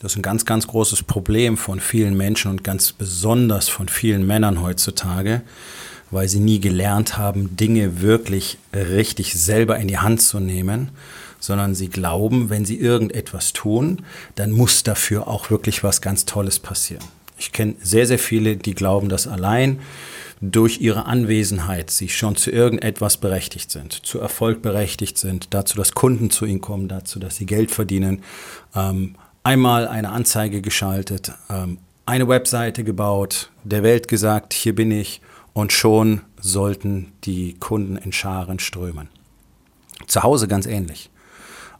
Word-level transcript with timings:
Das 0.00 0.12
ist 0.12 0.18
ein 0.18 0.22
ganz, 0.22 0.44
ganz 0.44 0.68
großes 0.68 1.02
Problem 1.02 1.56
von 1.56 1.80
vielen 1.80 2.16
Menschen 2.16 2.52
und 2.52 2.62
ganz 2.62 2.92
besonders 2.92 3.68
von 3.68 3.88
vielen 3.88 4.26
Männern 4.26 4.62
heutzutage, 4.62 5.42
weil 6.12 6.28
sie 6.28 6.38
nie 6.38 6.60
gelernt 6.60 7.18
haben, 7.18 7.56
Dinge 7.56 8.00
wirklich 8.00 8.58
richtig 8.72 9.34
selber 9.34 9.76
in 9.78 9.88
die 9.88 9.98
Hand 9.98 10.22
zu 10.22 10.38
nehmen, 10.38 10.90
sondern 11.40 11.74
sie 11.74 11.88
glauben, 11.88 12.48
wenn 12.48 12.64
sie 12.64 12.78
irgendetwas 12.78 13.52
tun, 13.52 14.02
dann 14.36 14.52
muss 14.52 14.84
dafür 14.84 15.26
auch 15.26 15.50
wirklich 15.50 15.82
was 15.82 16.00
ganz 16.00 16.24
Tolles 16.26 16.60
passieren. 16.60 17.04
Ich 17.36 17.52
kenne 17.52 17.74
sehr, 17.82 18.06
sehr 18.06 18.18
viele, 18.18 18.56
die 18.56 18.74
glauben, 18.74 19.08
dass 19.08 19.26
allein 19.26 19.80
durch 20.40 20.80
ihre 20.80 21.06
Anwesenheit 21.06 21.90
sie 21.90 22.08
schon 22.08 22.36
zu 22.36 22.52
irgendetwas 22.52 23.16
berechtigt 23.16 23.72
sind, 23.72 23.92
zu 24.06 24.20
Erfolg 24.20 24.62
berechtigt 24.62 25.18
sind, 25.18 25.52
dazu, 25.52 25.76
dass 25.76 25.92
Kunden 25.92 26.30
zu 26.30 26.46
ihnen 26.46 26.60
kommen, 26.60 26.86
dazu, 26.86 27.18
dass 27.18 27.36
sie 27.36 27.46
Geld 27.46 27.72
verdienen, 27.72 28.22
ähm, 28.76 29.16
einmal 29.42 29.88
eine 29.88 30.10
Anzeige 30.10 30.60
geschaltet, 30.60 31.32
ähm, 31.50 31.78
eine 32.06 32.28
Webseite 32.28 32.84
gebaut, 32.84 33.50
der 33.64 33.82
Welt 33.82 34.08
gesagt, 34.08 34.52
hier 34.52 34.74
bin 34.74 34.90
ich 34.90 35.20
und 35.52 35.72
schon 35.72 36.22
sollten 36.40 37.12
die 37.24 37.54
Kunden 37.54 37.96
in 37.96 38.12
Scharen 38.12 38.58
strömen. 38.58 39.08
Zu 40.06 40.22
Hause 40.22 40.48
ganz 40.48 40.66
ähnlich. 40.66 41.10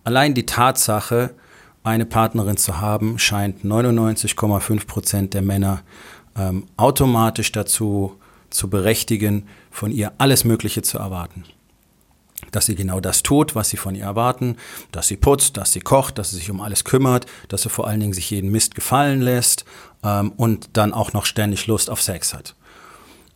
Allein 0.05 0.35
die 0.35 0.47
Tatsache, 0.47 1.35
eine 1.85 2.05
Partnerin 2.05 2.57
zu 2.57 2.81
haben, 2.81 3.19
scheint 3.19 3.65
99,5 3.65 4.87
Prozent 4.87 5.35
der 5.35 5.43
Männer 5.43 5.83
ähm, 6.37 6.67
automatisch 6.77 7.53
dazu 7.53 8.17
zu 8.51 8.69
berechtigen, 8.69 9.47
von 9.71 9.93
ihr 9.93 10.13
alles 10.19 10.45
Mögliche 10.45 10.83
zu 10.83 10.99
erwarten 10.99 11.45
dass 12.51 12.67
sie 12.67 12.75
genau 12.75 13.01
das 13.01 13.23
tut, 13.23 13.55
was 13.55 13.71
sie 13.71 13.77
von 13.77 13.95
ihr 13.95 14.05
erwarten, 14.05 14.57
dass 14.93 15.09
sie 15.09 15.17
putzt, 15.17 15.57
dass 15.57 15.73
sie 15.73 15.81
kocht, 15.81 16.19
dass 16.19 16.31
sie 16.31 16.37
sich 16.37 16.51
um 16.51 16.61
alles 16.61 16.85
kümmert, 16.85 17.27
dass 17.49 17.63
sie 17.63 17.71
vor 17.71 17.87
allen 17.87 18.01
Dingen 18.01 18.13
sich 18.13 18.31
jeden 18.31 18.51
Mist 18.51 18.75
gefallen 18.75 19.21
lässt 19.21 19.65
ähm, 20.03 20.33
und 20.37 20.71
dann 20.75 20.93
auch 20.93 21.13
noch 21.13 21.27
ständig 21.27 21.67
Lust 21.67 21.91
auf 21.91 22.03
Sex 22.03 22.35
hat. 22.35 22.55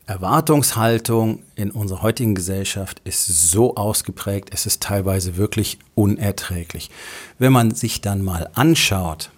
Erwartungshaltung 0.07 1.43
in 1.55 1.71
unserer 1.71 2.03
heutigen 2.03 2.35
Gesellschaft 2.35 3.01
ist 3.05 3.27
so 3.27 3.77
ausgeprägt, 3.77 4.51
es 4.53 4.67
ist 4.67 4.83
teilweise 4.83 5.37
wirklich 5.37 5.79
unerträglich. 5.95 6.91
Wenn 7.39 7.53
man 7.53 7.73
sich 7.73 8.01
dann 8.01 8.23
mal 8.23 8.51
anschaut, 8.55 9.31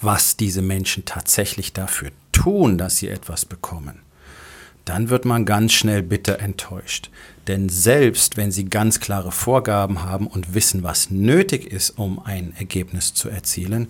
was 0.00 0.36
diese 0.36 0.62
Menschen 0.62 1.04
tatsächlich 1.04 1.72
dafür 1.72 2.10
tun, 2.32 2.78
dass 2.78 2.96
sie 2.96 3.08
etwas 3.08 3.44
bekommen, 3.44 4.00
dann 4.84 5.08
wird 5.08 5.24
man 5.24 5.44
ganz 5.44 5.72
schnell 5.72 6.02
bitter 6.02 6.40
enttäuscht. 6.40 7.10
Denn 7.46 7.68
selbst 7.68 8.36
wenn 8.36 8.50
Sie 8.50 8.64
ganz 8.66 9.00
klare 9.00 9.32
Vorgaben 9.32 10.02
haben 10.02 10.26
und 10.26 10.54
wissen, 10.54 10.82
was 10.82 11.10
nötig 11.10 11.66
ist, 11.70 11.98
um 11.98 12.18
ein 12.24 12.54
Ergebnis 12.56 13.14
zu 13.14 13.28
erzielen, 13.28 13.88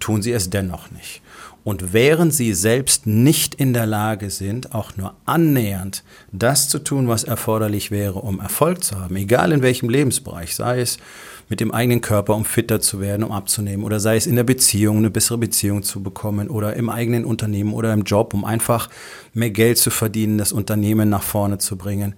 tun 0.00 0.22
Sie 0.22 0.32
es 0.32 0.50
dennoch 0.50 0.90
nicht. 0.90 1.22
Und 1.64 1.92
während 1.92 2.32
Sie 2.32 2.54
selbst 2.54 3.06
nicht 3.06 3.56
in 3.56 3.72
der 3.72 3.86
Lage 3.86 4.30
sind, 4.30 4.72
auch 4.72 4.96
nur 4.96 5.14
annähernd 5.24 6.04
das 6.30 6.68
zu 6.68 6.78
tun, 6.78 7.08
was 7.08 7.24
erforderlich 7.24 7.90
wäre, 7.90 8.20
um 8.20 8.38
Erfolg 8.38 8.84
zu 8.84 9.00
haben, 9.00 9.16
egal 9.16 9.50
in 9.50 9.62
welchem 9.62 9.88
Lebensbereich, 9.88 10.54
sei 10.54 10.80
es 10.80 10.98
mit 11.48 11.60
dem 11.60 11.72
eigenen 11.72 12.00
Körper, 12.00 12.34
um 12.34 12.44
fitter 12.44 12.80
zu 12.80 13.00
werden, 13.00 13.22
um 13.22 13.32
abzunehmen, 13.32 13.84
oder 13.84 14.00
sei 14.00 14.16
es 14.16 14.26
in 14.26 14.36
der 14.36 14.44
Beziehung, 14.44 14.98
eine 14.98 15.10
bessere 15.10 15.38
Beziehung 15.38 15.82
zu 15.82 16.02
bekommen, 16.02 16.48
oder 16.48 16.74
im 16.74 16.88
eigenen 16.88 17.24
Unternehmen 17.24 17.72
oder 17.72 17.92
im 17.92 18.02
Job, 18.02 18.34
um 18.34 18.44
einfach 18.44 18.90
mehr 19.32 19.50
Geld 19.50 19.78
zu 19.78 19.90
verdienen, 19.90 20.38
das 20.38 20.52
Unternehmen 20.52 21.08
nach 21.08 21.22
vorne 21.22 21.58
zu 21.58 21.76
bringen. 21.76 22.14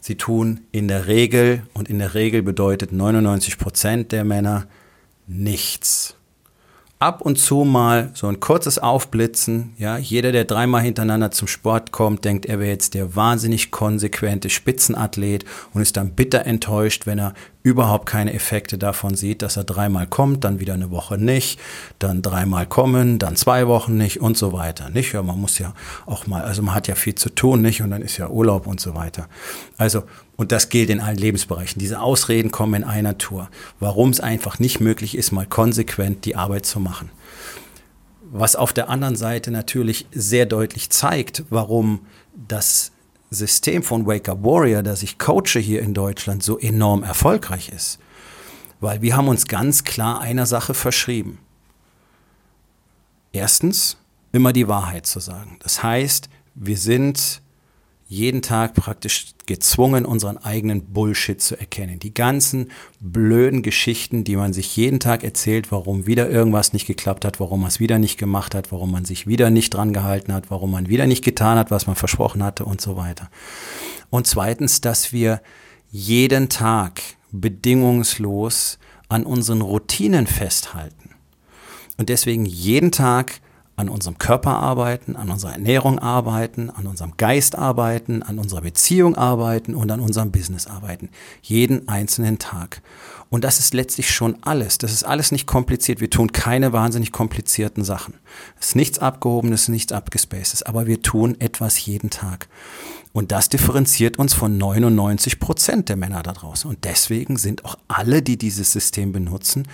Sie 0.00 0.14
tun 0.14 0.60
in 0.70 0.88
der 0.88 1.06
Regel, 1.06 1.62
und 1.74 1.88
in 1.88 1.98
der 1.98 2.14
Regel 2.14 2.42
bedeutet 2.42 2.92
99 2.92 3.58
Prozent 3.58 4.12
der 4.12 4.24
Männer 4.24 4.66
nichts 5.26 6.18
ab 6.98 7.20
und 7.20 7.38
zu 7.38 7.64
mal 7.64 8.10
so 8.14 8.26
ein 8.26 8.40
kurzes 8.40 8.78
Aufblitzen. 8.78 9.74
Ja, 9.78 9.98
jeder, 9.98 10.32
der 10.32 10.44
dreimal 10.44 10.82
hintereinander 10.82 11.30
zum 11.30 11.48
Sport 11.48 11.92
kommt, 11.92 12.24
denkt, 12.24 12.46
er 12.46 12.58
wäre 12.58 12.70
jetzt 12.70 12.94
der 12.94 13.14
wahnsinnig 13.14 13.70
konsequente 13.70 14.50
Spitzenathlet 14.50 15.44
und 15.72 15.82
ist 15.82 15.96
dann 15.96 16.12
bitter 16.12 16.44
enttäuscht, 16.46 17.06
wenn 17.06 17.18
er 17.18 17.34
überhaupt 17.68 18.06
keine 18.06 18.32
Effekte 18.32 18.78
davon 18.78 19.14
sieht, 19.14 19.42
dass 19.42 19.56
er 19.56 19.64
dreimal 19.64 20.06
kommt, 20.06 20.44
dann 20.44 20.60
wieder 20.60 20.74
eine 20.74 20.90
Woche 20.90 21.18
nicht, 21.18 21.60
dann 21.98 22.22
dreimal 22.22 22.66
kommen, 22.66 23.18
dann 23.18 23.36
zwei 23.36 23.66
Wochen 23.66 23.96
nicht 23.96 24.20
und 24.20 24.36
so 24.36 24.52
weiter. 24.52 24.90
Nicht? 24.90 25.12
Ja, 25.12 25.22
man 25.22 25.40
muss 25.40 25.58
ja 25.58 25.74
auch 26.06 26.26
mal, 26.26 26.42
also 26.42 26.62
man 26.62 26.74
hat 26.74 26.88
ja 26.88 26.94
viel 26.94 27.14
zu 27.14 27.30
tun, 27.30 27.62
nicht? 27.62 27.82
Und 27.82 27.90
dann 27.90 28.02
ist 28.02 28.16
ja 28.16 28.28
Urlaub 28.28 28.66
und 28.66 28.80
so 28.80 28.94
weiter. 28.94 29.28
Also 29.76 30.04
und 30.36 30.52
das 30.52 30.68
gilt 30.68 30.88
in 30.88 31.00
allen 31.00 31.18
Lebensbereichen. 31.18 31.80
Diese 31.80 32.00
Ausreden 32.00 32.52
kommen 32.52 32.74
in 32.74 32.84
einer 32.84 33.18
Tour. 33.18 33.50
Warum 33.80 34.10
es 34.10 34.20
einfach 34.20 34.60
nicht 34.60 34.78
möglich 34.78 35.16
ist, 35.18 35.32
mal 35.32 35.46
konsequent 35.46 36.24
die 36.24 36.36
Arbeit 36.36 36.64
zu 36.64 36.78
machen. 36.78 37.10
Was 38.30 38.54
auf 38.54 38.72
der 38.72 38.88
anderen 38.88 39.16
Seite 39.16 39.50
natürlich 39.50 40.06
sehr 40.12 40.46
deutlich 40.46 40.90
zeigt, 40.90 41.42
warum 41.50 42.06
das 42.36 42.92
System 43.30 43.82
von 43.82 44.06
Wake 44.06 44.28
Up 44.28 44.42
Warrior, 44.42 44.82
das 44.82 45.02
ich 45.02 45.18
coache 45.18 45.58
hier 45.58 45.82
in 45.82 45.94
Deutschland, 45.94 46.42
so 46.42 46.58
enorm 46.58 47.02
erfolgreich 47.02 47.68
ist. 47.68 47.98
Weil 48.80 49.02
wir 49.02 49.16
haben 49.16 49.28
uns 49.28 49.46
ganz 49.46 49.84
klar 49.84 50.20
einer 50.20 50.46
Sache 50.46 50.72
verschrieben. 50.74 51.38
Erstens, 53.32 53.98
immer 54.32 54.52
die 54.52 54.68
Wahrheit 54.68 55.06
zu 55.06 55.20
sagen. 55.20 55.58
Das 55.60 55.82
heißt, 55.82 56.28
wir 56.54 56.78
sind 56.78 57.42
jeden 58.10 58.40
Tag 58.40 58.72
praktisch 58.72 59.26
gezwungen, 59.44 60.06
unseren 60.06 60.38
eigenen 60.38 60.80
Bullshit 60.92 61.42
zu 61.42 61.60
erkennen. 61.60 61.98
Die 61.98 62.14
ganzen 62.14 62.70
blöden 63.00 63.62
Geschichten, 63.62 64.24
die 64.24 64.36
man 64.36 64.54
sich 64.54 64.74
jeden 64.76 64.98
Tag 64.98 65.22
erzählt, 65.24 65.70
warum 65.70 66.06
wieder 66.06 66.30
irgendwas 66.30 66.72
nicht 66.72 66.86
geklappt 66.86 67.26
hat, 67.26 67.38
warum 67.38 67.60
man 67.60 67.68
es 67.68 67.80
wieder 67.80 67.98
nicht 67.98 68.18
gemacht 68.18 68.54
hat, 68.54 68.72
warum 68.72 68.90
man 68.90 69.04
sich 69.04 69.26
wieder 69.26 69.50
nicht 69.50 69.74
dran 69.74 69.92
gehalten 69.92 70.32
hat, 70.32 70.50
warum 70.50 70.70
man 70.70 70.88
wieder 70.88 71.06
nicht 71.06 71.22
getan 71.22 71.58
hat, 71.58 71.70
was 71.70 71.86
man 71.86 71.96
versprochen 71.96 72.42
hatte 72.42 72.64
und 72.64 72.80
so 72.80 72.96
weiter. 72.96 73.28
Und 74.08 74.26
zweitens, 74.26 74.80
dass 74.80 75.12
wir 75.12 75.42
jeden 75.90 76.48
Tag 76.48 77.02
bedingungslos 77.30 78.78
an 79.10 79.24
unseren 79.24 79.60
Routinen 79.60 80.26
festhalten. 80.26 81.10
Und 81.98 82.08
deswegen 82.08 82.46
jeden 82.46 82.90
Tag 82.90 83.40
an 83.78 83.88
unserem 83.88 84.18
Körper 84.18 84.56
arbeiten, 84.56 85.14
an 85.14 85.30
unserer 85.30 85.52
Ernährung 85.52 86.00
arbeiten, 86.00 86.68
an 86.68 86.88
unserem 86.88 87.16
Geist 87.16 87.56
arbeiten, 87.56 88.24
an 88.24 88.40
unserer 88.40 88.60
Beziehung 88.60 89.14
arbeiten 89.14 89.76
und 89.76 89.88
an 89.92 90.00
unserem 90.00 90.32
Business 90.32 90.66
arbeiten. 90.66 91.10
Jeden 91.42 91.86
einzelnen 91.86 92.40
Tag. 92.40 92.82
Und 93.30 93.44
das 93.44 93.60
ist 93.60 93.74
letztlich 93.74 94.10
schon 94.10 94.36
alles. 94.40 94.78
Das 94.78 94.92
ist 94.92 95.04
alles 95.04 95.30
nicht 95.30 95.46
kompliziert. 95.46 96.00
Wir 96.00 96.10
tun 96.10 96.32
keine 96.32 96.72
wahnsinnig 96.72 97.12
komplizierten 97.12 97.84
Sachen. 97.84 98.14
Es 98.58 98.70
ist 98.70 98.76
nichts 98.76 98.98
Abgehobenes, 98.98 99.68
nichts 99.68 99.92
Abgespacedes. 99.92 100.64
Aber 100.64 100.88
wir 100.88 101.00
tun 101.00 101.36
etwas 101.38 101.84
jeden 101.86 102.10
Tag. 102.10 102.48
Und 103.12 103.30
das 103.30 103.48
differenziert 103.48 104.18
uns 104.18 104.34
von 104.34 104.58
99 104.58 105.38
Prozent 105.38 105.88
der 105.88 105.96
Männer 105.96 106.24
da 106.24 106.32
draußen. 106.32 106.68
Und 106.68 106.82
deswegen 106.82 107.36
sind 107.36 107.64
auch 107.64 107.76
alle, 107.86 108.22
die 108.22 108.38
dieses 108.38 108.72
System 108.72 109.12
benutzen, 109.12 109.68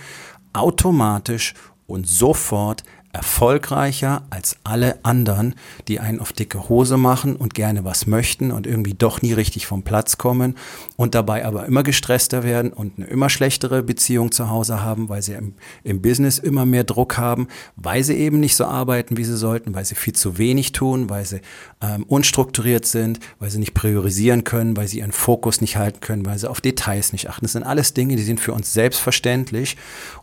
automatisch 0.53 1.55
und 1.87 2.07
sofort 2.07 2.83
erfolgreicher 3.15 4.23
als 4.29 4.57
alle 4.63 4.99
anderen, 5.03 5.55
die 5.87 5.99
einen 5.99 6.19
auf 6.19 6.33
dicke 6.33 6.69
Hose 6.69 6.97
machen 6.97 7.35
und 7.35 7.53
gerne 7.53 7.85
was 7.85 8.07
möchten 8.07 8.51
und 8.51 8.67
irgendwie 8.67 8.93
doch 8.93 9.21
nie 9.21 9.33
richtig 9.33 9.65
vom 9.65 9.83
Platz 9.83 10.17
kommen 10.17 10.55
und 10.97 11.15
dabei 11.15 11.45
aber 11.45 11.65
immer 11.65 11.83
gestresster 11.83 12.43
werden 12.43 12.73
und 12.73 12.93
eine 12.97 13.07
immer 13.07 13.29
schlechtere 13.29 13.83
Beziehung 13.83 14.31
zu 14.31 14.49
Hause 14.49 14.83
haben, 14.83 15.09
weil 15.09 15.21
sie 15.21 15.33
im, 15.33 15.53
im 15.83 16.01
Business 16.01 16.39
immer 16.39 16.65
mehr 16.65 16.83
Druck 16.83 17.17
haben, 17.17 17.47
weil 17.75 18.03
sie 18.03 18.15
eben 18.15 18.39
nicht 18.39 18.55
so 18.55 18.65
arbeiten, 18.65 19.17
wie 19.17 19.23
sie 19.23 19.37
sollten, 19.37 19.73
weil 19.73 19.85
sie 19.85 19.95
viel 19.95 20.13
zu 20.13 20.37
wenig 20.37 20.73
tun, 20.73 21.09
weil 21.09 21.25
sie 21.25 21.39
ähm, 21.81 22.03
unstrukturiert 22.03 22.85
sind, 22.85 23.19
weil 23.39 23.49
sie 23.49 23.59
nicht 23.59 23.73
priorisieren 23.73 24.43
können, 24.43 24.75
weil 24.75 24.87
sie 24.87 24.99
ihren 24.99 25.11
Fokus 25.11 25.61
nicht 25.61 25.77
halten 25.77 26.01
können, 26.01 26.25
weil 26.25 26.37
sie 26.37 26.49
auf 26.49 26.61
Details 26.61 27.13
nicht 27.13 27.29
achten. 27.29 27.45
Das 27.45 27.53
sind 27.53 27.63
alles 27.63 27.93
Dinge, 27.93 28.15
die 28.15 28.23
sind 28.23 28.39
für 28.39 28.53
uns 28.53 28.73
selbstverständlich 28.73 29.77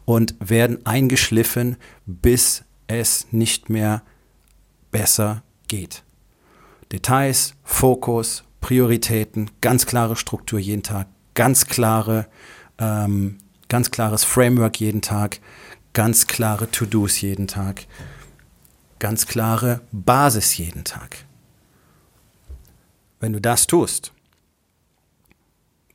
und 0.04 0.34
werden 0.40 0.84
eingeschliffen 0.84 1.76
bis 2.06 2.64
es 2.86 3.26
nicht 3.32 3.70
mehr 3.70 4.02
besser 4.90 5.42
geht. 5.68 6.04
Details, 6.90 7.54
Fokus, 7.62 8.44
Prioritäten, 8.60 9.50
ganz 9.60 9.86
klare 9.86 10.16
Struktur 10.16 10.58
jeden 10.58 10.82
Tag, 10.82 11.08
ganz 11.34 11.66
klare, 11.66 12.28
ähm, 12.78 13.38
ganz 13.68 13.90
klares 13.90 14.24
Framework 14.24 14.78
jeden 14.78 15.02
Tag, 15.02 15.40
ganz 15.94 16.26
klare 16.26 16.70
To-Dos 16.70 17.20
jeden 17.20 17.48
Tag, 17.48 17.86
ganz 18.98 19.26
klare 19.26 19.80
Basis 19.90 20.56
jeden 20.58 20.84
Tag. 20.84 21.24
Wenn 23.20 23.32
du 23.32 23.40
das 23.40 23.66
tust, 23.66 24.12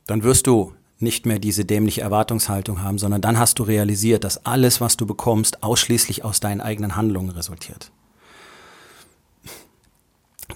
dann 0.06 0.22
wirst 0.22 0.46
du 0.46 0.74
nicht 1.00 1.26
mehr 1.26 1.38
diese 1.38 1.64
dämliche 1.64 2.00
Erwartungshaltung 2.00 2.82
haben, 2.82 2.98
sondern 2.98 3.20
dann 3.20 3.38
hast 3.38 3.58
du 3.58 3.62
realisiert, 3.62 4.24
dass 4.24 4.44
alles, 4.44 4.80
was 4.80 4.96
du 4.96 5.06
bekommst, 5.06 5.62
ausschließlich 5.62 6.24
aus 6.24 6.40
deinen 6.40 6.60
eigenen 6.60 6.96
Handlungen 6.96 7.30
resultiert. 7.30 7.92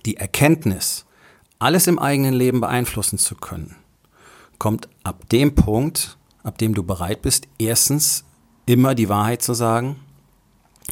Die 0.05 0.17
Erkenntnis, 0.17 1.05
alles 1.59 1.87
im 1.87 1.99
eigenen 1.99 2.35
Leben 2.35 2.61
beeinflussen 2.61 3.19
zu 3.19 3.37
können, 3.37 3.77
kommt 4.59 4.89
ab 5.05 5.29
dem 5.29 5.55
Punkt, 5.55 6.19
ab 6.43 6.59
dem 6.59 6.75
du 6.75 6.83
bereit 6.83 7.23
bist, 7.23 7.47
erstens 7.59 8.25
immer 8.67 8.95
die 8.95 9.09
Wahrheit 9.09 9.43
zu 9.43 9.55
sagen 9.55 9.97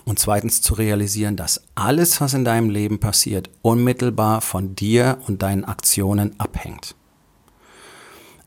und 0.04 0.20
zweitens 0.20 0.62
zu 0.62 0.74
realisieren, 0.74 1.36
dass 1.36 1.62
alles, 1.74 2.20
was 2.20 2.34
in 2.34 2.44
deinem 2.44 2.70
Leben 2.70 3.00
passiert, 3.00 3.50
unmittelbar 3.62 4.40
von 4.40 4.76
dir 4.76 5.18
und 5.26 5.42
deinen 5.42 5.64
Aktionen 5.64 6.38
abhängt. 6.38 6.94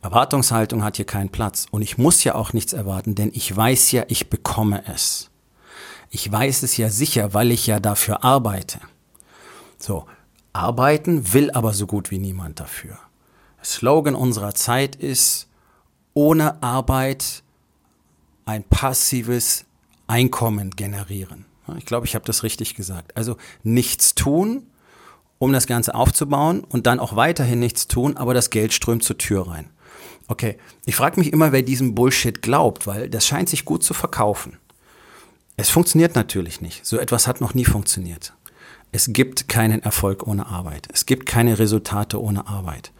Erwartungshaltung 0.03 0.83
hat 0.83 0.97
hier 0.97 1.05
keinen 1.05 1.29
Platz 1.29 1.65
und 1.71 1.81
ich 1.81 1.97
muss 1.97 2.25
ja 2.25 2.35
auch 2.35 2.51
nichts 2.51 2.73
erwarten, 2.73 3.15
denn 3.15 3.31
ich 3.33 3.55
weiß 3.55 3.93
ja, 3.93 4.03
ich 4.09 4.29
bekomme 4.29 4.83
es. 4.85 5.31
Ich 6.09 6.29
weiß 6.29 6.63
es 6.63 6.75
ja 6.75 6.89
sicher, 6.89 7.33
weil 7.33 7.51
ich 7.51 7.67
ja 7.67 7.79
dafür 7.79 8.23
arbeite. 8.23 8.79
So, 9.79 10.05
Arbeiten 10.51 11.33
will 11.33 11.51
aber 11.51 11.73
so 11.73 11.87
gut 11.87 12.11
wie 12.11 12.19
niemand 12.19 12.59
dafür. 12.59 12.99
Der 13.57 13.65
Slogan 13.65 14.13
unserer 14.13 14.53
Zeit 14.53 14.97
ist, 14.97 15.47
ohne 16.13 16.61
Arbeit 16.61 17.41
ein 18.45 18.63
passives 18.65 19.65
Einkommen 20.07 20.71
generieren. 20.71 21.45
Ich 21.77 21.85
glaube, 21.85 22.05
ich 22.05 22.13
habe 22.13 22.25
das 22.25 22.43
richtig 22.43 22.75
gesagt. 22.75 23.15
Also 23.15 23.37
nichts 23.63 24.15
tun, 24.15 24.67
um 25.39 25.53
das 25.53 25.65
Ganze 25.65 25.95
aufzubauen 25.95 26.65
und 26.65 26.87
dann 26.87 26.99
auch 26.99 27.15
weiterhin 27.15 27.59
nichts 27.59 27.87
tun, 27.87 28.17
aber 28.17 28.33
das 28.33 28.49
Geld 28.49 28.73
strömt 28.73 29.03
zur 29.03 29.17
Tür 29.17 29.47
rein. 29.47 29.69
Okay, 30.27 30.57
ich 30.85 30.95
frage 30.95 31.19
mich 31.19 31.33
immer, 31.33 31.51
wer 31.51 31.61
diesem 31.61 31.95
Bullshit 31.95 32.41
glaubt, 32.41 32.87
weil 32.87 33.09
das 33.09 33.27
scheint 33.27 33.49
sich 33.49 33.65
gut 33.65 33.83
zu 33.83 33.93
verkaufen. 33.93 34.57
Es 35.57 35.69
funktioniert 35.69 36.15
natürlich 36.15 36.61
nicht. 36.61 36.85
So 36.85 36.97
etwas 36.97 37.27
hat 37.27 37.41
noch 37.41 37.53
nie 37.53 37.65
funktioniert. 37.65 38.33
Es 38.91 39.11
gibt 39.11 39.47
keinen 39.49 39.81
Erfolg 39.81 40.25
ohne 40.27 40.47
Arbeit. 40.47 40.87
Es 40.93 41.05
gibt 41.05 41.25
keine 41.25 41.59
Resultate 41.59 42.21
ohne 42.21 42.47
Arbeit. 42.47 42.91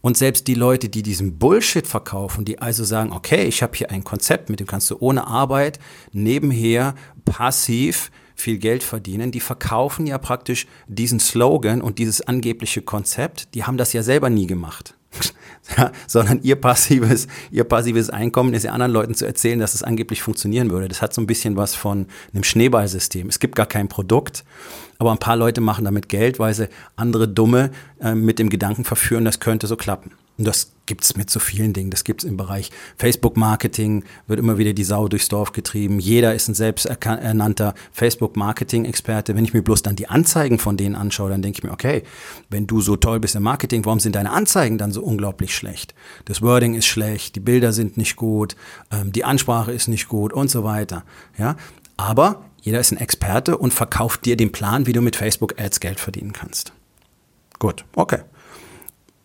Und 0.00 0.16
selbst 0.16 0.46
die 0.46 0.54
Leute, 0.54 0.88
die 0.88 1.02
diesen 1.02 1.38
Bullshit 1.38 1.86
verkaufen, 1.86 2.44
die 2.44 2.60
also 2.60 2.84
sagen, 2.84 3.12
okay, 3.12 3.44
ich 3.44 3.62
habe 3.62 3.76
hier 3.76 3.90
ein 3.90 4.04
Konzept, 4.04 4.48
mit 4.48 4.60
dem 4.60 4.66
kannst 4.66 4.90
du 4.90 4.96
ohne 5.00 5.26
Arbeit 5.26 5.80
nebenher 6.12 6.94
passiv 7.24 8.10
viel 8.36 8.58
Geld 8.58 8.84
verdienen, 8.84 9.32
die 9.32 9.40
verkaufen 9.40 10.06
ja 10.06 10.18
praktisch 10.18 10.66
diesen 10.86 11.18
Slogan 11.18 11.82
und 11.82 11.98
dieses 11.98 12.20
angebliche 12.20 12.82
Konzept, 12.82 13.54
die 13.54 13.64
haben 13.64 13.76
das 13.76 13.92
ja 13.92 14.02
selber 14.02 14.30
nie 14.30 14.46
gemacht. 14.46 14.97
Ja, 15.76 15.92
sondern 16.06 16.40
ihr 16.42 16.56
passives, 16.56 17.26
ihr 17.50 17.64
passives 17.64 18.10
Einkommen 18.10 18.54
ist 18.54 18.64
ja 18.64 18.72
anderen 18.72 18.92
Leuten 18.92 19.14
zu 19.14 19.26
erzählen, 19.26 19.58
dass 19.58 19.74
es 19.74 19.82
angeblich 19.82 20.22
funktionieren 20.22 20.70
würde. 20.70 20.88
Das 20.88 21.02
hat 21.02 21.12
so 21.12 21.20
ein 21.20 21.26
bisschen 21.26 21.56
was 21.56 21.74
von 21.74 22.06
einem 22.32 22.44
Schneeballsystem. 22.44 23.28
Es 23.28 23.38
gibt 23.38 23.56
gar 23.56 23.66
kein 23.66 23.88
Produkt, 23.88 24.44
aber 24.98 25.12
ein 25.12 25.18
paar 25.18 25.36
Leute 25.36 25.60
machen 25.60 25.84
damit 25.84 26.08
Geld, 26.08 26.38
weil 26.38 26.54
sie 26.54 26.68
andere 26.96 27.28
Dumme 27.28 27.70
äh, 28.00 28.14
mit 28.14 28.38
dem 28.38 28.48
Gedanken 28.48 28.84
verführen, 28.84 29.24
das 29.24 29.40
könnte 29.40 29.66
so 29.66 29.76
klappen. 29.76 30.12
Und 30.38 30.46
das 30.46 30.72
gibt's 30.86 31.16
mit 31.16 31.28
so 31.30 31.40
vielen 31.40 31.72
Dingen. 31.72 31.90
Das 31.90 32.04
gibt's 32.04 32.24
im 32.24 32.36
Bereich 32.36 32.70
Facebook-Marketing, 32.96 34.04
wird 34.28 34.38
immer 34.38 34.56
wieder 34.56 34.72
die 34.72 34.84
Sau 34.84 35.08
durchs 35.08 35.28
Dorf 35.28 35.52
getrieben. 35.52 35.98
Jeder 35.98 36.34
ist 36.34 36.48
ein 36.48 36.54
selbsternannter 36.54 37.74
Facebook-Marketing-Experte. 37.92 39.34
Wenn 39.34 39.44
ich 39.44 39.52
mir 39.52 39.62
bloß 39.62 39.82
dann 39.82 39.96
die 39.96 40.08
Anzeigen 40.08 40.58
von 40.58 40.76
denen 40.76 40.94
anschaue, 40.94 41.28
dann 41.28 41.42
denke 41.42 41.58
ich 41.58 41.64
mir, 41.64 41.72
okay, 41.72 42.04
wenn 42.50 42.66
du 42.66 42.80
so 42.80 42.96
toll 42.96 43.20
bist 43.20 43.34
im 43.34 43.42
Marketing, 43.42 43.84
warum 43.84 44.00
sind 44.00 44.14
deine 44.14 44.30
Anzeigen 44.30 44.78
dann 44.78 44.92
so 44.92 45.02
unglaublich 45.02 45.54
schlecht? 45.54 45.94
Das 46.24 46.40
Wording 46.40 46.74
ist 46.74 46.86
schlecht, 46.86 47.34
die 47.34 47.40
Bilder 47.40 47.72
sind 47.72 47.96
nicht 47.96 48.16
gut, 48.16 48.56
ähm, 48.92 49.12
die 49.12 49.24
Ansprache 49.24 49.72
ist 49.72 49.88
nicht 49.88 50.08
gut 50.08 50.32
und 50.32 50.50
so 50.50 50.64
weiter. 50.64 51.04
Ja, 51.36 51.56
aber 51.96 52.44
jeder 52.62 52.80
ist 52.80 52.92
ein 52.92 52.98
Experte 52.98 53.58
und 53.58 53.74
verkauft 53.74 54.24
dir 54.24 54.36
den 54.36 54.52
Plan, 54.52 54.86
wie 54.86 54.92
du 54.92 55.00
mit 55.00 55.16
Facebook-Ads 55.16 55.80
Geld 55.80 56.00
verdienen 56.00 56.32
kannst. 56.32 56.72
Gut, 57.58 57.84
okay. 57.96 58.20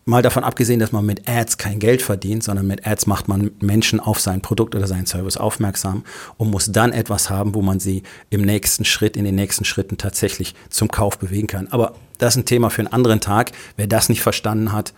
Mal 0.06 0.20
davon 0.20 0.44
abgesehen, 0.44 0.80
dass 0.80 0.92
man 0.92 1.06
mit 1.06 1.26
Ads 1.28 1.56
kein 1.56 1.78
Geld 1.78 2.02
verdient, 2.02 2.44
sondern 2.44 2.66
mit 2.66 2.86
Ads 2.86 3.06
macht 3.06 3.26
man 3.26 3.52
Menschen 3.60 4.00
auf 4.00 4.20
sein 4.20 4.42
Produkt 4.42 4.74
oder 4.74 4.86
seinen 4.86 5.06
Service 5.06 5.38
aufmerksam 5.38 6.04
und 6.36 6.50
muss 6.50 6.70
dann 6.70 6.92
etwas 6.92 7.30
haben, 7.30 7.54
wo 7.54 7.62
man 7.62 7.80
sie 7.80 8.02
im 8.28 8.42
nächsten 8.42 8.84
Schritt, 8.84 9.16
in 9.16 9.24
den 9.24 9.34
nächsten 9.34 9.64
Schritten 9.64 9.96
tatsächlich 9.96 10.54
zum 10.68 10.88
Kauf 10.88 11.18
bewegen 11.18 11.46
kann. 11.46 11.68
Aber 11.68 11.94
das 12.18 12.34
ist 12.34 12.42
ein 12.42 12.44
Thema 12.44 12.68
für 12.68 12.82
einen 12.82 12.92
anderen 12.92 13.20
Tag. 13.20 13.52
Wer 13.76 13.86
das 13.86 14.10
nicht 14.10 14.20
verstanden 14.20 14.72
hat, 14.72 14.92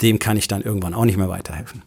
dem 0.00 0.18
kann 0.18 0.36
ich 0.36 0.48
dann 0.48 0.62
irgendwann 0.62 0.94
auch 0.94 1.04
nicht 1.04 1.18
mehr 1.18 1.28
weiterhelfen. 1.28 1.82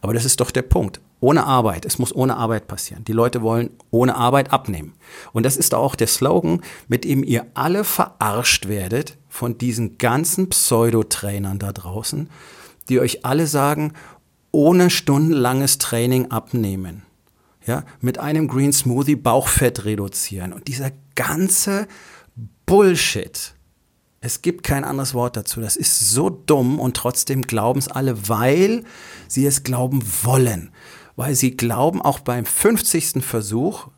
Aber 0.00 0.14
das 0.14 0.24
ist 0.24 0.40
doch 0.40 0.50
der 0.50 0.62
Punkt. 0.62 1.00
Ohne 1.20 1.44
Arbeit, 1.44 1.84
es 1.84 1.98
muss 1.98 2.14
ohne 2.14 2.38
Arbeit 2.38 2.66
passieren. 2.66 3.04
Die 3.04 3.12
Leute 3.12 3.42
wollen 3.42 3.68
ohne 3.90 4.16
Arbeit 4.16 4.54
abnehmen. 4.54 4.94
Und 5.32 5.44
das 5.44 5.58
ist 5.58 5.74
auch 5.74 5.94
der 5.94 6.06
Slogan, 6.06 6.62
mit 6.88 7.04
dem 7.04 7.22
ihr 7.22 7.44
alle 7.52 7.84
verarscht 7.84 8.68
werdet 8.68 9.18
von 9.30 9.56
diesen 9.56 9.96
ganzen 9.96 10.50
Pseudotrainern 10.50 11.58
da 11.58 11.72
draußen, 11.72 12.28
die 12.90 13.00
euch 13.00 13.24
alle 13.24 13.46
sagen, 13.46 13.94
ohne 14.50 14.90
stundenlanges 14.90 15.78
Training 15.78 16.30
abnehmen. 16.30 17.04
Ja, 17.66 17.84
mit 18.00 18.18
einem 18.18 18.48
Green 18.48 18.72
Smoothie 18.72 19.16
Bauchfett 19.16 19.84
reduzieren. 19.84 20.52
Und 20.52 20.66
dieser 20.66 20.90
ganze 21.14 21.86
Bullshit, 22.66 23.54
es 24.20 24.42
gibt 24.42 24.64
kein 24.64 24.82
anderes 24.82 25.14
Wort 25.14 25.36
dazu. 25.36 25.60
Das 25.60 25.76
ist 25.76 26.10
so 26.10 26.30
dumm 26.30 26.80
und 26.80 26.96
trotzdem 26.96 27.42
glauben 27.42 27.78
es 27.78 27.88
alle, 27.88 28.28
weil 28.28 28.84
sie 29.28 29.46
es 29.46 29.62
glauben 29.62 30.02
wollen. 30.22 30.72
Weil 31.16 31.34
sie 31.34 31.56
glauben, 31.56 32.02
auch 32.02 32.18
beim 32.20 32.44
50. 32.44 33.24
Versuch 33.24 33.88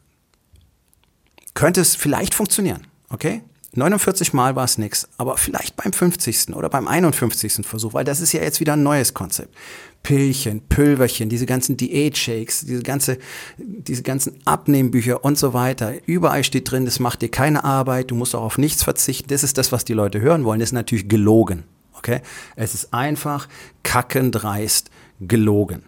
könnte 1.54 1.80
es 1.80 1.94
vielleicht 1.94 2.34
funktionieren. 2.34 2.86
Okay? 3.08 3.42
49 3.74 4.34
Mal 4.34 4.54
war 4.54 4.64
es 4.64 4.76
nichts, 4.76 5.08
aber 5.16 5.38
vielleicht 5.38 5.76
beim 5.76 5.94
50. 5.94 6.54
oder 6.54 6.68
beim 6.68 6.86
51. 6.86 7.66
Versuch, 7.66 7.94
weil 7.94 8.04
das 8.04 8.20
ist 8.20 8.32
ja 8.32 8.42
jetzt 8.42 8.60
wieder 8.60 8.74
ein 8.74 8.82
neues 8.82 9.14
Konzept. 9.14 9.54
Pillchen, 10.02 10.60
Pülverchen, 10.68 11.30
diese 11.30 11.46
ganzen 11.46 11.78
Diät-Shakes, 11.78 12.66
diese, 12.66 12.82
ganze, 12.82 13.18
diese 13.56 14.02
ganzen 14.02 14.34
Abnehmbücher 14.44 15.24
und 15.24 15.38
so 15.38 15.54
weiter. 15.54 15.94
Überall 16.06 16.44
steht 16.44 16.70
drin, 16.70 16.84
das 16.84 17.00
macht 17.00 17.22
dir 17.22 17.30
keine 17.30 17.64
Arbeit, 17.64 18.10
du 18.10 18.14
musst 18.14 18.34
auch 18.34 18.42
auf 18.42 18.58
nichts 18.58 18.82
verzichten. 18.82 19.28
Das 19.28 19.42
ist 19.42 19.56
das, 19.56 19.72
was 19.72 19.86
die 19.86 19.94
Leute 19.94 20.20
hören 20.20 20.44
wollen. 20.44 20.60
Das 20.60 20.70
ist 20.70 20.74
natürlich 20.74 21.08
gelogen. 21.08 21.64
Okay? 21.94 22.20
Es 22.56 22.74
ist 22.74 22.92
einfach 22.92 23.48
kackendreist 23.84 24.90
gelogen. 25.20 25.84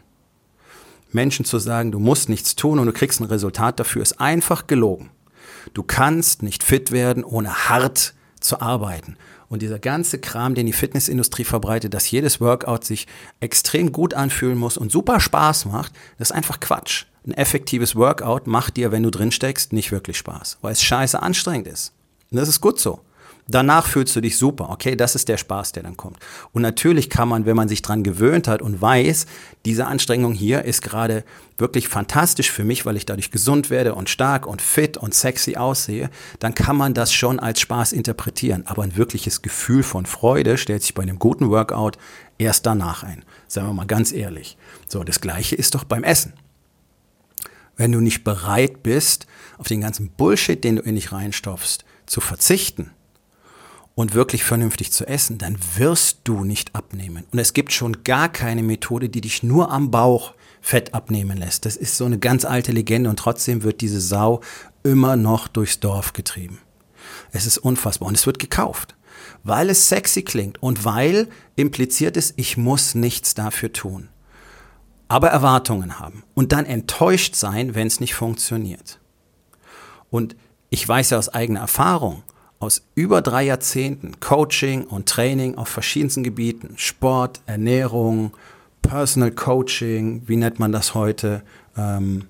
Menschen 1.12 1.44
zu 1.44 1.58
sagen, 1.58 1.92
du 1.92 1.98
musst 1.98 2.30
nichts 2.30 2.56
tun 2.56 2.78
und 2.78 2.86
du 2.86 2.92
kriegst 2.92 3.20
ein 3.20 3.24
Resultat 3.24 3.78
dafür, 3.78 4.00
ist 4.02 4.20
einfach 4.20 4.66
gelogen. 4.66 5.10
Du 5.72 5.82
kannst 5.82 6.42
nicht 6.42 6.62
fit 6.62 6.92
werden, 6.92 7.24
ohne 7.24 7.68
hart 7.68 8.14
zu 8.40 8.60
arbeiten. 8.60 9.16
Und 9.48 9.62
dieser 9.62 9.78
ganze 9.78 10.18
Kram, 10.18 10.54
den 10.54 10.66
die 10.66 10.72
Fitnessindustrie 10.72 11.44
verbreitet, 11.44 11.94
dass 11.94 12.10
jedes 12.10 12.40
Workout 12.40 12.84
sich 12.84 13.06
extrem 13.40 13.92
gut 13.92 14.14
anfühlen 14.14 14.58
muss 14.58 14.76
und 14.76 14.90
super 14.90 15.20
Spaß 15.20 15.66
macht, 15.66 15.92
das 16.18 16.30
ist 16.30 16.36
einfach 16.36 16.60
Quatsch. 16.60 17.06
Ein 17.26 17.34
effektives 17.34 17.96
Workout 17.96 18.46
macht 18.46 18.76
dir, 18.76 18.92
wenn 18.92 19.02
du 19.02 19.10
drin 19.10 19.32
steckst, 19.32 19.72
nicht 19.72 19.92
wirklich 19.92 20.18
Spaß, 20.18 20.58
weil 20.60 20.72
es 20.72 20.82
scheiße 20.82 21.22
anstrengend 21.22 21.68
ist. 21.68 21.92
Und 22.30 22.38
das 22.38 22.48
ist 22.48 22.60
gut 22.60 22.80
so. 22.80 23.00
Danach 23.46 23.86
fühlst 23.86 24.16
du 24.16 24.22
dich 24.22 24.38
super. 24.38 24.70
Okay, 24.70 24.96
das 24.96 25.14
ist 25.14 25.28
der 25.28 25.36
Spaß, 25.36 25.72
der 25.72 25.82
dann 25.82 25.98
kommt. 25.98 26.18
Und 26.52 26.62
natürlich 26.62 27.10
kann 27.10 27.28
man, 27.28 27.44
wenn 27.44 27.56
man 27.56 27.68
sich 27.68 27.82
dran 27.82 28.02
gewöhnt 28.02 28.48
hat 28.48 28.62
und 28.62 28.80
weiß, 28.80 29.26
diese 29.66 29.86
Anstrengung 29.86 30.32
hier 30.32 30.64
ist 30.64 30.80
gerade 30.80 31.24
wirklich 31.58 31.88
fantastisch 31.88 32.50
für 32.50 32.64
mich, 32.64 32.86
weil 32.86 32.96
ich 32.96 33.04
dadurch 33.04 33.30
gesund 33.30 33.68
werde 33.68 33.94
und 33.94 34.08
stark 34.08 34.46
und 34.46 34.62
fit 34.62 34.96
und 34.96 35.14
sexy 35.14 35.56
aussehe, 35.56 36.08
dann 36.38 36.54
kann 36.54 36.76
man 36.76 36.94
das 36.94 37.12
schon 37.12 37.38
als 37.38 37.60
Spaß 37.60 37.92
interpretieren. 37.92 38.66
Aber 38.66 38.82
ein 38.82 38.96
wirkliches 38.96 39.42
Gefühl 39.42 39.82
von 39.82 40.06
Freude 40.06 40.56
stellt 40.56 40.82
sich 40.82 40.94
bei 40.94 41.02
einem 41.02 41.18
guten 41.18 41.50
Workout 41.50 41.98
erst 42.38 42.64
danach 42.64 43.02
ein. 43.02 43.24
Sagen 43.46 43.68
wir 43.68 43.74
mal 43.74 43.86
ganz 43.86 44.12
ehrlich. 44.12 44.56
So, 44.88 45.04
das 45.04 45.20
Gleiche 45.20 45.54
ist 45.54 45.74
doch 45.74 45.84
beim 45.84 46.02
Essen. 46.02 46.32
Wenn 47.76 47.92
du 47.92 48.00
nicht 48.00 48.24
bereit 48.24 48.82
bist, 48.82 49.26
auf 49.58 49.66
den 49.66 49.82
ganzen 49.82 50.08
Bullshit, 50.08 50.62
den 50.62 50.76
du 50.76 50.82
in 50.82 50.94
dich 50.94 51.12
reinstopfst, 51.12 51.84
zu 52.06 52.20
verzichten, 52.20 52.92
und 53.94 54.14
wirklich 54.14 54.44
vernünftig 54.44 54.92
zu 54.92 55.06
essen, 55.06 55.38
dann 55.38 55.56
wirst 55.76 56.20
du 56.24 56.44
nicht 56.44 56.74
abnehmen. 56.74 57.24
Und 57.32 57.38
es 57.38 57.52
gibt 57.52 57.72
schon 57.72 58.02
gar 58.04 58.28
keine 58.28 58.62
Methode, 58.62 59.08
die 59.08 59.20
dich 59.20 59.42
nur 59.42 59.70
am 59.70 59.90
Bauch 59.90 60.34
Fett 60.60 60.94
abnehmen 60.94 61.36
lässt. 61.36 61.66
Das 61.66 61.76
ist 61.76 61.96
so 61.96 62.06
eine 62.06 62.18
ganz 62.18 62.44
alte 62.44 62.72
Legende 62.72 63.10
und 63.10 63.18
trotzdem 63.18 63.62
wird 63.62 63.82
diese 63.82 64.00
Sau 64.00 64.40
immer 64.82 65.14
noch 65.14 65.46
durchs 65.46 65.78
Dorf 65.78 66.12
getrieben. 66.12 66.58
Es 67.32 67.46
ist 67.46 67.58
unfassbar 67.58 68.08
und 68.08 68.14
es 68.14 68.26
wird 68.26 68.38
gekauft, 68.38 68.96
weil 69.42 69.68
es 69.68 69.88
sexy 69.88 70.22
klingt 70.22 70.62
und 70.62 70.84
weil 70.84 71.28
impliziert 71.54 72.16
ist, 72.16 72.32
ich 72.36 72.56
muss 72.56 72.94
nichts 72.94 73.34
dafür 73.34 73.72
tun. 73.72 74.08
Aber 75.06 75.28
Erwartungen 75.28 76.00
haben 76.00 76.24
und 76.32 76.52
dann 76.52 76.64
enttäuscht 76.64 77.34
sein, 77.34 77.74
wenn 77.74 77.86
es 77.86 78.00
nicht 78.00 78.14
funktioniert. 78.14 79.00
Und 80.10 80.34
ich 80.70 80.88
weiß 80.88 81.10
ja 81.10 81.18
aus 81.18 81.28
eigener 81.28 81.60
Erfahrung, 81.60 82.22
aus 82.58 82.82
über 82.94 83.22
drei 83.22 83.44
Jahrzehnten 83.44 84.20
Coaching 84.20 84.84
und 84.84 85.08
Training 85.08 85.56
auf 85.56 85.68
verschiedensten 85.68 86.22
Gebieten, 86.22 86.74
Sport, 86.76 87.40
Ernährung, 87.46 88.32
Personal 88.82 89.30
Coaching, 89.30 90.22
wie 90.26 90.36
nennt 90.36 90.58
man 90.58 90.72
das 90.72 90.94
heute? 90.94 91.42
Ähm, 91.76 92.26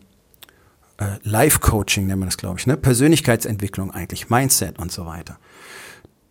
äh, 0.98 1.18
Life 1.22 1.58
Coaching 1.58 2.06
nennt 2.06 2.20
man 2.20 2.28
das, 2.28 2.36
glaube 2.36 2.58
ich, 2.58 2.66
ne? 2.66 2.76
Persönlichkeitsentwicklung 2.76 3.90
eigentlich, 3.90 4.30
Mindset 4.30 4.78
und 4.78 4.92
so 4.92 5.06
weiter. 5.06 5.38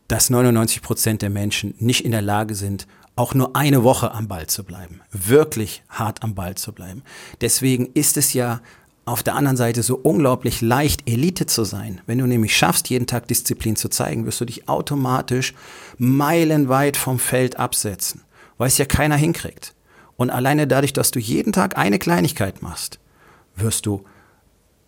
Dass 0.08 0.30
99 0.30 0.82
Prozent 0.82 1.22
der 1.22 1.30
Menschen 1.30 1.76
nicht 1.80 2.06
in 2.06 2.12
der 2.12 2.22
Lage 2.22 2.56
sind, 2.56 2.88
auch 3.16 3.34
nur 3.34 3.56
eine 3.56 3.84
Woche 3.84 4.12
am 4.12 4.28
Ball 4.28 4.48
zu 4.48 4.64
bleiben, 4.64 5.02
wirklich 5.12 5.84
hart 5.90 6.24
am 6.24 6.34
Ball 6.34 6.56
zu 6.56 6.74
bleiben. 6.74 7.04
Deswegen 7.42 7.88
ist 7.94 8.18
es 8.18 8.34
ja 8.34 8.62
auf 9.06 9.24
der 9.24 9.36
anderen 9.36 9.58
Seite 9.58 9.84
so 9.84 9.96
unglaublich 9.96 10.62
leicht, 10.62 11.10
Elite 11.10 11.46
zu 11.46 11.64
sein. 11.66 12.02
Wenn 12.06 12.20
du 12.20 12.26
nämlich 12.26 12.56
schaffst, 12.56 12.90
jeden 12.90 13.08
Tag 13.08 13.28
Disziplin 13.28 13.76
zu 13.76 13.90
zeigen, 13.90 14.26
wirst 14.26 14.40
du 14.40 14.46
dich 14.46 14.70
automatisch 14.70 15.54
meilenweit 15.98 16.96
vom 16.96 17.20
Feld 17.20 17.60
absetzen, 17.60 18.22
weil 18.58 18.68
es 18.68 18.78
ja 18.78 18.86
keiner 18.86 19.18
hinkriegt. 19.18 19.74
Und 20.16 20.30
alleine 20.30 20.68
dadurch, 20.68 20.94
dass 20.94 21.12
du 21.12 21.20
jeden 21.20 21.52
Tag 21.52 21.78
eine 21.78 22.00
Kleinigkeit 22.00 22.62
machst, 22.62 23.00
wirst 23.56 23.86
du 23.86 24.06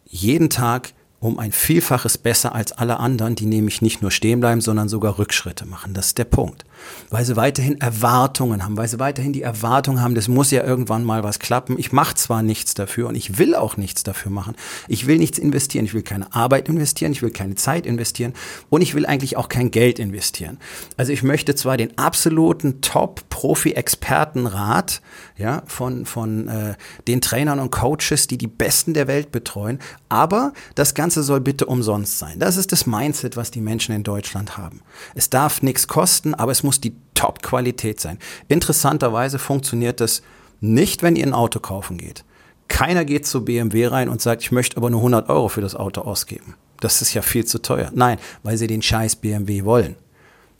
jeden 0.05 0.50
Tag 0.50 0.93
um 1.25 1.39
ein 1.39 1.51
Vielfaches 1.51 2.20
besser 2.20 2.53
als 2.53 2.72
alle 2.72 3.00
anderen, 3.00 3.34
die 3.36 3.48
nämlich 3.48 3.82
nicht 3.82 4.01
nur 4.01 4.12
stehen 4.12 4.39
bleiben, 4.39 4.62
sondern 4.62 4.88
sogar 4.89 5.17
Rückschritte 5.17 5.65
machen. 5.65 5.94
Das 5.94 6.08
ist 6.08 6.17
der 6.17 6.25
Punkt. 6.25 6.65
Weil 7.10 7.24
sie 7.25 7.36
weiterhin 7.36 7.82
Erwartungen 7.82 8.63
haben, 8.63 8.77
weil 8.77 8.88
sie 8.88 9.00
weiterhin 9.00 9.34
die 9.34 9.41
Erwartung 9.41 10.00
haben, 10.01 10.13
das 10.13 10.27
muss 10.27 10.51
ja 10.51 10.63
irgendwann 10.63 11.03
mal 11.03 11.24
was 11.24 11.39
klappen. 11.39 11.79
Ich 11.79 11.91
mache 11.91 12.13
zwar 12.15 12.44
nichts 12.44 12.75
dafür 12.75 13.08
und 13.08 13.15
ich 13.15 13.39
will 13.39 13.55
auch 13.55 13.77
nichts 13.77 14.03
dafür 14.03 14.32
machen. 14.32 14.55
Ich 14.88 15.08
will 15.08 15.17
nichts 15.17 15.39
investieren, 15.39 15.86
ich 15.86 15.96
will 15.96 16.03
keine 16.03 16.32
Arbeit 16.34 16.70
investieren, 16.70 17.12
ich 17.12 17.24
will 17.24 17.32
keine 17.32 17.55
Zeit 17.55 17.88
investieren 17.88 18.34
und 18.70 18.82
ich 18.82 18.94
will 18.94 19.08
eigentlich 19.08 19.38
auch 19.38 19.50
kein 19.50 19.72
Geld 19.72 19.98
investieren. 19.98 20.60
Also 20.98 21.12
ich 21.12 21.24
möchte 21.24 21.55
zwar 21.55 21.77
den 21.77 21.98
absoluten 21.98 22.82
Top-Profi-Expertenrat 22.82 25.01
ja, 25.38 25.63
von, 25.65 26.05
von 26.05 26.48
äh, 26.48 26.75
den 27.08 27.22
Trainern 27.22 27.60
und 27.60 27.72
Coaches, 27.72 28.27
die 28.27 28.38
die 28.38 28.48
Besten 28.48 28.94
der 28.94 29.08
Welt 29.08 29.32
betreuen, 29.32 29.79
aber 30.08 30.53
das 30.75 30.94
Ganze 30.94 31.14
Ganze 31.15 31.27
soll 31.27 31.39
bitte 31.39 31.65
umsonst 31.65 32.19
sein. 32.19 32.39
Das 32.39 32.57
ist 32.57 32.74
das 32.74 32.86
Mindset, 32.86 33.38
was 33.38 33.50
die 33.50 33.62
Menschen 33.62 33.95
in 33.95 34.03
Deutschland 34.03 34.57
haben. 34.57 34.81
Es 35.13 35.29
darf 35.29 35.62
nichts 35.62 35.88
kosten, 35.88 36.34
aber 36.34 36.51
es 36.51 36.62
muss 36.62 36.81
die 36.81 36.93
Top-Qualität 37.13 38.01
sein. 38.01 38.19
Interessanterweise 38.50 39.39
funktioniert 39.39 40.01
das 40.01 40.24
nicht, 40.60 41.03
wenn 41.03 41.15
ihr 41.15 41.25
ein 41.25 41.34
Auto 41.34 41.62
kaufen 41.62 41.98
geht. 41.98 42.25
Keiner 42.67 43.05
geht 43.05 43.25
zu 43.25 43.45
BMW 43.45 43.88
rein 43.88 44.10
und 44.10 44.22
sagt, 44.22 44.41
ich 44.41 44.51
möchte 44.51 44.75
aber 44.75 44.89
nur 44.89 45.00
100 45.00 45.29
Euro 45.29 45.48
für 45.48 45.62
das 45.62 45.74
Auto 45.74 46.01
ausgeben. 46.01 46.55
Das 46.81 47.01
ist 47.01 47.13
ja 47.13 47.22
viel 47.22 47.45
zu 47.45 47.62
teuer. 47.62 47.91
Nein, 47.93 48.17
weil 48.43 48.57
sie 48.57 48.67
den 48.67 48.81
scheiß 48.81 49.15
BMW 49.15 49.63
wollen. 49.63 49.95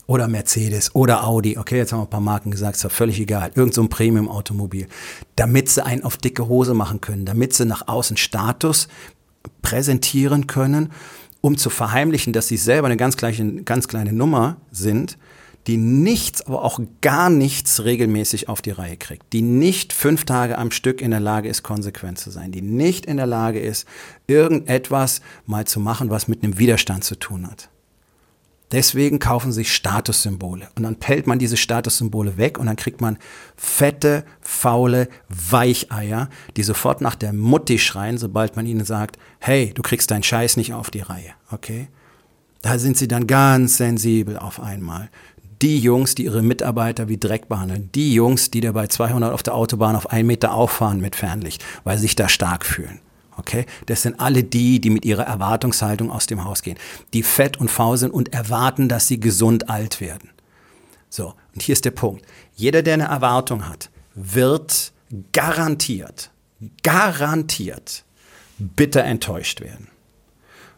Oder 0.07 0.29
Mercedes 0.29 0.95
oder 0.95 1.25
Audi. 1.27 1.57
Okay, 1.57 1.77
jetzt 1.77 1.91
haben 1.91 2.00
wir 2.00 2.05
ein 2.05 2.09
paar 2.09 2.21
Marken 2.21 2.51
gesagt, 2.51 2.77
ist 2.77 2.83
ja 2.83 2.89
völlig 2.89 3.19
egal. 3.19 3.51
Irgend 3.55 3.74
so 3.74 3.81
ein 3.81 3.89
Premium-Automobil. 3.89 4.88
Damit 5.35 5.67
sie 5.67 5.83
einen 5.83 6.03
auf 6.03 6.15
dicke 6.15 6.47
Hose 6.47 6.74
machen 6.74 7.01
können. 7.01 7.25
Damit 7.25 7.53
sie 7.53 7.65
nach 7.65 7.89
außen 7.89 8.15
Status 8.15 8.88
präsentieren 9.61 10.47
können, 10.47 10.91
um 11.41 11.57
zu 11.57 11.69
verheimlichen, 11.69 12.33
dass 12.33 12.47
sie 12.47 12.57
selber 12.57 12.87
eine 12.87 12.97
ganz, 12.97 13.17
gleiche, 13.17 13.63
ganz 13.63 13.87
kleine 13.87 14.13
Nummer 14.13 14.57
sind, 14.71 15.17
die 15.67 15.77
nichts, 15.77 16.45
aber 16.45 16.63
auch 16.63 16.79
gar 17.01 17.29
nichts 17.29 17.83
regelmäßig 17.83 18.49
auf 18.49 18.61
die 18.61 18.71
Reihe 18.71 18.97
kriegt, 18.97 19.33
die 19.33 19.41
nicht 19.41 19.93
fünf 19.93 20.25
Tage 20.25 20.57
am 20.57 20.71
Stück 20.71 21.01
in 21.01 21.11
der 21.11 21.19
Lage 21.19 21.49
ist, 21.49 21.63
konsequent 21.63 22.19
zu 22.19 22.29
sein, 22.29 22.51
die 22.51 22.61
nicht 22.61 23.05
in 23.05 23.17
der 23.17 23.25
Lage 23.25 23.59
ist, 23.59 23.87
irgendetwas 24.27 25.21
mal 25.45 25.65
zu 25.65 25.79
machen, 25.79 26.09
was 26.09 26.27
mit 26.27 26.43
einem 26.43 26.59
Widerstand 26.59 27.03
zu 27.03 27.15
tun 27.15 27.47
hat. 27.47 27.69
Deswegen 28.72 29.19
kaufen 29.19 29.51
sich 29.51 29.74
Statussymbole. 29.74 30.67
Und 30.75 30.84
dann 30.84 30.95
pellt 30.95 31.27
man 31.27 31.38
diese 31.38 31.57
Statussymbole 31.57 32.38
weg 32.38 32.57
und 32.57 32.65
dann 32.65 32.75
kriegt 32.75 33.00
man 33.00 33.17
fette, 33.55 34.25
faule 34.41 35.07
Weicheier, 35.29 36.29
die 36.57 36.63
sofort 36.63 37.01
nach 37.01 37.15
der 37.15 37.31
Mutti 37.31 37.77
schreien, 37.77 38.17
sobald 38.17 38.55
man 38.55 38.65
ihnen 38.65 38.84
sagt, 38.84 39.17
hey, 39.39 39.72
du 39.74 39.81
kriegst 39.81 40.10
deinen 40.10 40.24
Scheiß 40.24 40.57
nicht 40.57 40.74
auf 40.74 40.89
die 40.89 41.01
Reihe. 41.01 41.31
Okay? 41.51 41.89
Da 42.63 42.79
sind 42.79 42.98
sie 42.98 43.07
dann 43.07 43.27
ganz 43.27 43.77
sensibel 43.77 44.38
auf 44.38 44.60
einmal. 44.60 45.10
Die 45.62 45.79
Jungs, 45.79 46.15
die 46.15 46.25
ihre 46.25 46.41
Mitarbeiter 46.41 47.07
wie 47.07 47.17
Dreck 47.17 47.48
behandeln. 47.48 47.89
Die 47.93 48.13
Jungs, 48.13 48.50
die 48.50 48.62
da 48.62 48.72
bei 48.72 48.88
200 48.88 49.31
auf 49.31 49.43
der 49.43 49.53
Autobahn 49.53 49.95
auf 49.95 50.10
einen 50.10 50.27
Meter 50.27 50.53
auffahren 50.53 51.00
mit 51.00 51.15
Fernlicht, 51.15 51.63
weil 51.84 51.98
sie 51.98 52.03
sich 52.03 52.15
da 52.15 52.27
stark 52.27 52.65
fühlen. 52.65 53.00
Okay? 53.37 53.65
Das 53.85 54.01
sind 54.01 54.19
alle 54.19 54.43
die, 54.43 54.79
die 54.79 54.89
mit 54.89 55.05
ihrer 55.05 55.23
Erwartungshaltung 55.23 56.11
aus 56.11 56.27
dem 56.27 56.43
Haus 56.43 56.61
gehen, 56.61 56.77
die 57.13 57.23
fett 57.23 57.57
und 57.57 57.69
faul 57.69 57.97
sind 57.97 58.11
und 58.11 58.33
erwarten, 58.33 58.89
dass 58.89 59.07
sie 59.07 59.19
gesund 59.19 59.69
alt 59.69 60.01
werden. 60.01 60.29
So, 61.09 61.33
und 61.53 61.63
hier 61.63 61.73
ist 61.73 61.85
der 61.85 61.91
Punkt. 61.91 62.25
Jeder, 62.55 62.81
der 62.81 62.95
eine 62.95 63.05
Erwartung 63.05 63.69
hat, 63.69 63.89
wird 64.15 64.91
garantiert, 65.31 66.31
garantiert 66.83 68.03
bitter 68.57 69.03
enttäuscht 69.03 69.61
werden. 69.61 69.87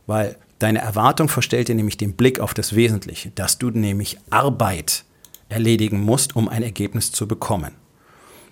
Weil 0.05 0.37
deine 0.59 0.79
Erwartung 0.79 1.29
verstellt 1.29 1.67
dir 1.67 1.75
nämlich 1.75 1.97
den 1.97 2.13
Blick 2.13 2.39
auf 2.39 2.53
das 2.53 2.75
Wesentliche, 2.75 3.31
dass 3.31 3.57
du 3.57 3.69
nämlich 3.69 4.17
Arbeit 4.29 5.03
erledigen 5.49 6.01
musst, 6.01 6.35
um 6.35 6.47
ein 6.49 6.63
Ergebnis 6.63 7.11
zu 7.11 7.27
bekommen. 7.27 7.73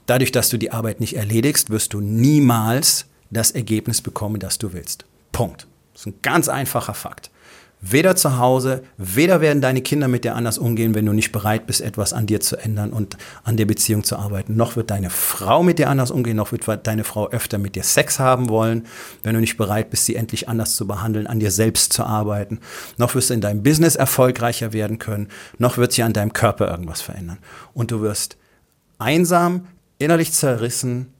Dadurch, 0.06 0.32
dass 0.32 0.50
du 0.50 0.58
die 0.58 0.72
Arbeit 0.72 1.00
nicht 1.00 1.16
erledigst, 1.16 1.70
wirst 1.70 1.94
du 1.94 2.02
niemals 2.02 3.08
das 3.36 3.52
Ergebnis 3.52 4.02
bekommen, 4.02 4.40
das 4.40 4.58
du 4.58 4.74
willst. 4.74 5.06
Punkt. 5.32 5.68
Das 5.94 6.02
ist 6.02 6.08
ein 6.08 6.20
ganz 6.22 6.50
einfacher 6.50 6.94
Fakt. 6.94 7.32
Weder 7.88 8.16
zu 8.16 8.40
Hause, 8.40 8.84
weder 8.98 9.42
werden 9.42 9.62
deine 9.62 9.82
Kinder 9.82 10.08
mit 10.08 10.24
dir 10.24 10.34
anders 10.36 10.58
umgehen, 10.58 10.96
wenn 10.96 11.06
du 11.06 11.14
nicht 11.14 11.32
bereit 11.32 11.68
bist, 11.68 11.82
etwas 11.82 12.14
an 12.14 12.26
dir 12.26 12.40
zu 12.40 12.58
ändern 12.58 12.92
und 12.92 13.16
an 13.44 13.58
der 13.58 13.66
Beziehung 13.66 14.04
zu 14.04 14.18
arbeiten. 14.18 14.56
Noch 14.56 14.76
wird 14.76 14.90
deine 14.90 15.12
Frau 15.12 15.62
mit 15.62 15.78
dir 15.78 15.90
anders 15.90 16.10
umgehen, 16.10 16.36
noch 16.38 16.52
wird 16.52 16.66
deine 16.88 17.04
Frau 17.04 17.30
öfter 17.30 17.60
mit 17.60 17.76
dir 17.76 17.84
Sex 17.84 18.18
haben 18.18 18.50
wollen, 18.50 18.88
wenn 19.22 19.36
du 19.36 19.40
nicht 19.40 19.58
bereit 19.58 19.92
bist, 19.92 20.06
sie 20.06 20.16
endlich 20.16 20.50
anders 20.50 20.76
zu 20.76 20.88
behandeln, 20.88 21.28
an 21.28 21.40
dir 21.40 21.52
selbst 21.52 21.94
zu 21.94 22.04
arbeiten. 22.04 22.60
Noch 22.98 23.14
wirst 23.14 23.30
du 23.30 23.36
in 23.36 23.42
deinem 23.42 23.62
Business 23.62 23.96
erfolgreicher 23.96 24.74
werden 24.74 24.98
können, 24.98 25.28
noch 25.60 25.78
wird 25.78 25.92
sich 25.92 26.04
an 26.04 26.14
deinem 26.14 26.34
Körper 26.34 26.70
irgendwas 26.70 27.02
verändern. 27.02 27.38
Und 27.74 27.92
du 27.92 28.02
wirst 28.02 28.38
einsam, 28.98 29.68
innerlich 30.00 30.34
zerrissen, 30.34 31.14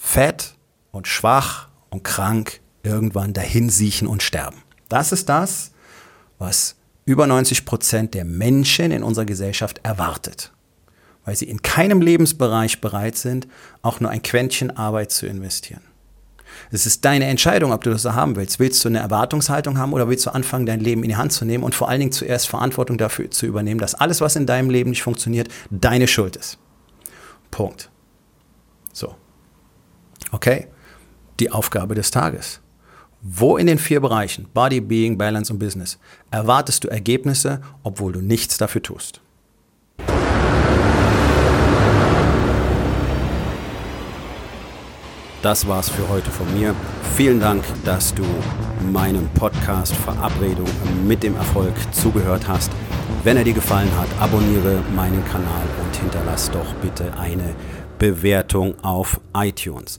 fett 0.00 0.54
und 0.90 1.06
schwach 1.06 1.68
und 1.90 2.02
krank 2.02 2.60
irgendwann 2.82 3.34
dahin 3.34 3.68
siechen 3.68 4.08
und 4.08 4.22
sterben. 4.22 4.62
Das 4.88 5.12
ist 5.12 5.28
das, 5.28 5.70
was 6.38 6.76
über 7.04 7.26
90 7.26 7.66
Prozent 7.66 8.14
der 8.14 8.24
Menschen 8.24 8.90
in 8.90 9.02
unserer 9.02 9.26
Gesellschaft 9.26 9.78
erwartet, 9.82 10.52
weil 11.24 11.36
sie 11.36 11.44
in 11.44 11.60
keinem 11.60 12.00
Lebensbereich 12.00 12.80
bereit 12.80 13.16
sind, 13.16 13.46
auch 13.82 14.00
nur 14.00 14.10
ein 14.10 14.22
Quäntchen 14.22 14.76
Arbeit 14.76 15.12
zu 15.12 15.26
investieren. 15.26 15.82
Es 16.72 16.86
ist 16.86 17.04
deine 17.04 17.26
Entscheidung, 17.26 17.72
ob 17.72 17.84
du 17.84 17.90
das 17.90 18.02
so 18.02 18.14
haben 18.14 18.36
willst. 18.36 18.58
Willst 18.58 18.84
du 18.84 18.88
eine 18.88 18.98
Erwartungshaltung 18.98 19.78
haben 19.78 19.92
oder 19.92 20.08
willst 20.08 20.26
du 20.26 20.30
anfangen, 20.30 20.66
dein 20.66 20.80
Leben 20.80 21.02
in 21.02 21.10
die 21.10 21.16
Hand 21.16 21.32
zu 21.32 21.44
nehmen 21.44 21.62
und 21.62 21.74
vor 21.74 21.88
allen 21.88 22.00
Dingen 22.00 22.12
zuerst 22.12 22.48
Verantwortung 22.48 22.98
dafür 22.98 23.30
zu 23.30 23.46
übernehmen, 23.46 23.80
dass 23.80 23.94
alles, 23.94 24.20
was 24.20 24.34
in 24.34 24.46
deinem 24.46 24.70
Leben 24.70 24.90
nicht 24.90 25.02
funktioniert, 25.02 25.48
deine 25.70 26.08
Schuld 26.08 26.36
ist. 26.36 26.58
Punkt. 27.50 27.90
So. 28.92 29.14
Okay? 30.32 30.68
Die 31.38 31.50
Aufgabe 31.50 31.94
des 31.94 32.10
Tages. 32.10 32.60
Wo 33.22 33.56
in 33.56 33.66
den 33.66 33.78
vier 33.78 34.00
Bereichen 34.00 34.48
Body, 34.54 34.80
Being, 34.80 35.18
Balance 35.18 35.52
und 35.52 35.58
Business 35.58 35.98
erwartest 36.30 36.84
du 36.84 36.88
Ergebnisse, 36.88 37.60
obwohl 37.82 38.12
du 38.12 38.20
nichts 38.20 38.56
dafür 38.56 38.82
tust? 38.82 39.20
Das 45.42 45.66
war's 45.66 45.88
für 45.88 46.06
heute 46.10 46.30
von 46.30 46.52
mir. 46.52 46.74
Vielen 47.14 47.40
Dank, 47.40 47.64
dass 47.84 48.14
du 48.14 48.22
meinem 48.92 49.26
Podcast 49.30 49.94
Verabredung 49.96 50.68
mit 51.06 51.22
dem 51.22 51.34
Erfolg 51.34 51.72
zugehört 51.92 52.46
hast. 52.46 52.70
Wenn 53.24 53.38
er 53.38 53.44
dir 53.44 53.54
gefallen 53.54 53.90
hat, 53.98 54.08
abonniere 54.20 54.82
meinen 54.94 55.24
Kanal 55.26 55.66
und 55.82 55.96
hinterlass 55.96 56.50
doch 56.50 56.74
bitte 56.82 57.16
eine 57.18 57.54
Bewertung 57.98 58.74
auf 58.82 59.18
iTunes. 59.34 59.98